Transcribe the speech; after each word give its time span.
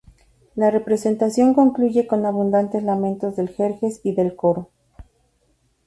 La 0.55 0.71
representación 0.71 1.53
concluye 1.53 2.07
con 2.07 2.25
abundantes 2.25 2.81
lamentos 2.81 3.35
del 3.35 3.49
Jerjes 3.49 4.01
y 4.03 4.15
del 4.15 4.35
coro. 4.35 4.67